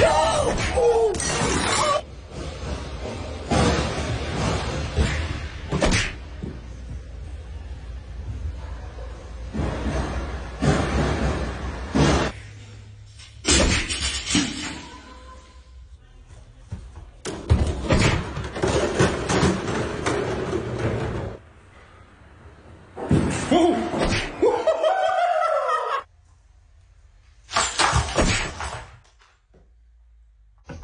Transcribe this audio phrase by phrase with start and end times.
[0.00, 1.87] No!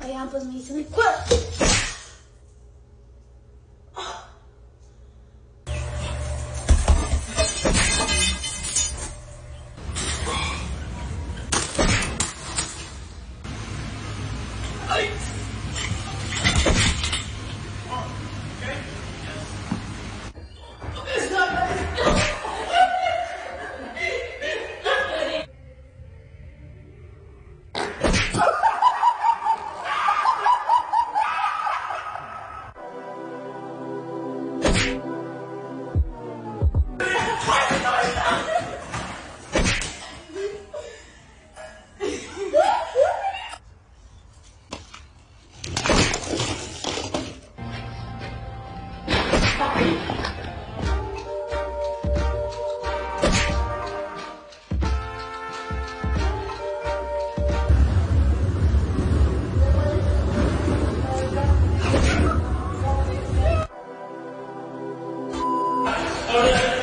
[0.05, 0.87] Aí ela pôs no ensino.
[3.97, 4.15] Oh.
[66.37, 66.74] Oh, yeah.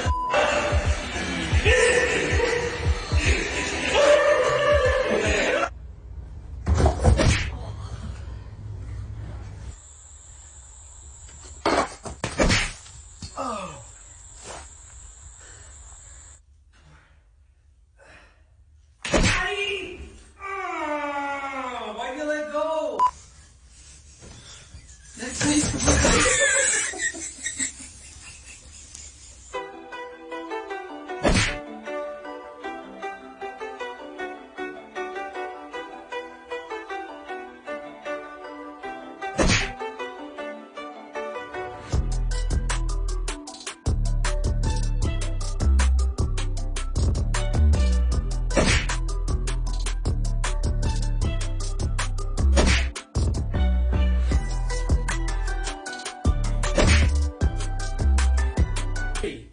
[59.21, 59.50] happy